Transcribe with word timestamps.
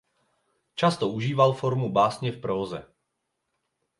Často 0.75 1.09
užíval 1.09 1.53
formu 1.53 1.91
básně 1.91 2.31
v 2.31 2.39
próze. 2.41 2.87